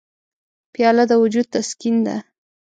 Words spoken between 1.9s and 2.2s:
ده.